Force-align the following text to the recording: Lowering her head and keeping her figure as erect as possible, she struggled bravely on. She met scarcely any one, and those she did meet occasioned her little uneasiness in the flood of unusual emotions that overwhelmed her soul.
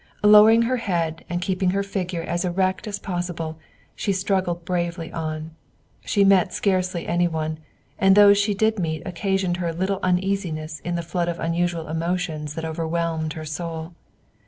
Lowering 0.23 0.63
her 0.63 0.77
head 0.77 1.23
and 1.29 1.43
keeping 1.43 1.69
her 1.69 1.83
figure 1.83 2.23
as 2.23 2.43
erect 2.43 2.87
as 2.87 2.97
possible, 2.97 3.59
she 3.95 4.11
struggled 4.11 4.65
bravely 4.65 5.13
on. 5.13 5.51
She 6.05 6.23
met 6.25 6.55
scarcely 6.55 7.05
any 7.07 7.27
one, 7.27 7.59
and 7.99 8.15
those 8.15 8.39
she 8.39 8.55
did 8.55 8.79
meet 8.79 9.03
occasioned 9.05 9.57
her 9.57 9.71
little 9.71 9.99
uneasiness 10.01 10.79
in 10.79 10.95
the 10.95 11.03
flood 11.03 11.27
of 11.29 11.39
unusual 11.39 11.87
emotions 11.87 12.55
that 12.55 12.65
overwhelmed 12.65 13.33
her 13.33 13.45
soul. 13.45 13.93